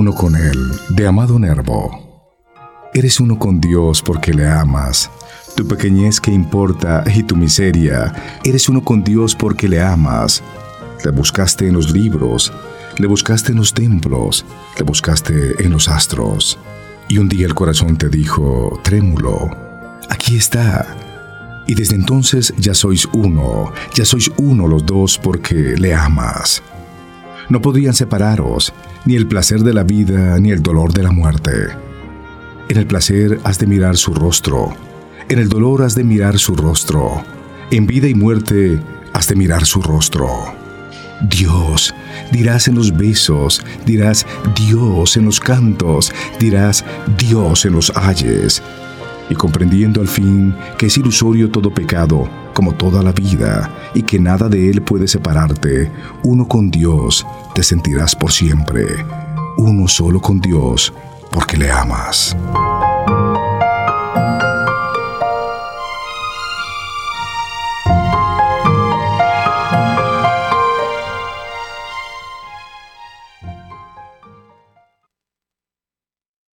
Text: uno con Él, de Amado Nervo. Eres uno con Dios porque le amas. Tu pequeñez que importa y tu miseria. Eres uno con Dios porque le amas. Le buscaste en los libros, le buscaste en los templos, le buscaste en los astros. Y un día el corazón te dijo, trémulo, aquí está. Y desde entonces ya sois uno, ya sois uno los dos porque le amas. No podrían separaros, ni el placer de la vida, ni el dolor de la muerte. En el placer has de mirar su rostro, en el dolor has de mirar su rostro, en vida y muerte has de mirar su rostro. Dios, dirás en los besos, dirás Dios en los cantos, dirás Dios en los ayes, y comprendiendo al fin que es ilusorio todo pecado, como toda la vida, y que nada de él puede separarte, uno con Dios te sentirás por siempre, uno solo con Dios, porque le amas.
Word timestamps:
uno 0.00 0.14
con 0.14 0.34
Él, 0.34 0.72
de 0.88 1.06
Amado 1.06 1.38
Nervo. 1.38 2.24
Eres 2.94 3.20
uno 3.20 3.38
con 3.38 3.60
Dios 3.60 4.00
porque 4.00 4.32
le 4.32 4.48
amas. 4.48 5.10
Tu 5.54 5.68
pequeñez 5.68 6.18
que 6.18 6.32
importa 6.32 7.04
y 7.14 7.22
tu 7.22 7.36
miseria. 7.36 8.10
Eres 8.42 8.70
uno 8.70 8.82
con 8.82 9.04
Dios 9.04 9.36
porque 9.36 9.68
le 9.68 9.82
amas. 9.82 10.42
Le 11.04 11.10
buscaste 11.10 11.68
en 11.68 11.74
los 11.74 11.92
libros, 11.92 12.50
le 12.96 13.06
buscaste 13.06 13.52
en 13.52 13.58
los 13.58 13.74
templos, 13.74 14.46
le 14.78 14.84
buscaste 14.84 15.62
en 15.62 15.70
los 15.70 15.86
astros. 15.86 16.58
Y 17.10 17.18
un 17.18 17.28
día 17.28 17.44
el 17.44 17.54
corazón 17.54 17.98
te 17.98 18.08
dijo, 18.08 18.80
trémulo, 18.82 19.50
aquí 20.08 20.38
está. 20.38 20.96
Y 21.66 21.74
desde 21.74 21.96
entonces 21.96 22.54
ya 22.56 22.72
sois 22.72 23.04
uno, 23.12 23.70
ya 23.94 24.06
sois 24.06 24.32
uno 24.38 24.66
los 24.66 24.86
dos 24.86 25.18
porque 25.18 25.76
le 25.76 25.94
amas. 25.94 26.62
No 27.50 27.60
podrían 27.60 27.94
separaros, 27.94 28.72
ni 29.04 29.16
el 29.16 29.26
placer 29.26 29.60
de 29.60 29.74
la 29.74 29.82
vida, 29.82 30.38
ni 30.38 30.52
el 30.52 30.62
dolor 30.62 30.92
de 30.92 31.02
la 31.02 31.10
muerte. 31.10 31.50
En 32.68 32.76
el 32.76 32.86
placer 32.86 33.40
has 33.42 33.58
de 33.58 33.66
mirar 33.66 33.96
su 33.96 34.14
rostro, 34.14 34.72
en 35.28 35.40
el 35.40 35.48
dolor 35.48 35.82
has 35.82 35.96
de 35.96 36.04
mirar 36.04 36.38
su 36.38 36.54
rostro, 36.54 37.24
en 37.72 37.88
vida 37.88 38.06
y 38.06 38.14
muerte 38.14 38.80
has 39.12 39.26
de 39.26 39.34
mirar 39.34 39.66
su 39.66 39.82
rostro. 39.82 40.28
Dios, 41.28 41.92
dirás 42.30 42.68
en 42.68 42.76
los 42.76 42.96
besos, 42.96 43.60
dirás 43.84 44.24
Dios 44.54 45.16
en 45.16 45.24
los 45.24 45.40
cantos, 45.40 46.12
dirás 46.38 46.84
Dios 47.18 47.64
en 47.64 47.72
los 47.72 47.92
ayes, 47.96 48.62
y 49.28 49.34
comprendiendo 49.34 50.00
al 50.00 50.08
fin 50.08 50.54
que 50.78 50.86
es 50.86 50.96
ilusorio 50.96 51.50
todo 51.50 51.74
pecado, 51.74 52.30
como 52.60 52.74
toda 52.74 53.02
la 53.02 53.12
vida, 53.12 53.70
y 53.94 54.02
que 54.02 54.18
nada 54.18 54.46
de 54.50 54.68
él 54.68 54.82
puede 54.82 55.08
separarte, 55.08 55.90
uno 56.24 56.46
con 56.46 56.70
Dios 56.70 57.26
te 57.54 57.62
sentirás 57.62 58.14
por 58.14 58.32
siempre, 58.32 58.84
uno 59.56 59.88
solo 59.88 60.20
con 60.20 60.42
Dios, 60.42 60.92
porque 61.32 61.56
le 61.56 61.70
amas. 61.72 62.36